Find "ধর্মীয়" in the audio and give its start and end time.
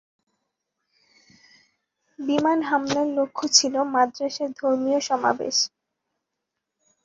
4.59-4.99